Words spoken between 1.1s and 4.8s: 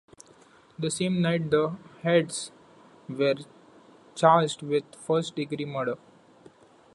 night the Hyattes were charged